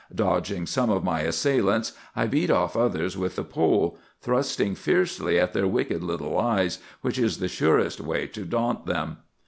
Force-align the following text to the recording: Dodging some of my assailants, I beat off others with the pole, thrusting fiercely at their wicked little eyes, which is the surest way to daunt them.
Dodging 0.15 0.65
some 0.65 0.89
of 0.89 1.03
my 1.03 1.19
assailants, 1.19 1.91
I 2.15 2.25
beat 2.25 2.49
off 2.49 2.75
others 2.75 3.15
with 3.15 3.35
the 3.35 3.43
pole, 3.43 3.99
thrusting 4.19 4.73
fiercely 4.73 5.39
at 5.39 5.53
their 5.53 5.67
wicked 5.67 6.01
little 6.01 6.39
eyes, 6.39 6.79
which 7.01 7.19
is 7.19 7.37
the 7.37 7.47
surest 7.47 8.01
way 8.01 8.25
to 8.25 8.43
daunt 8.45 8.87
them. 8.87 9.17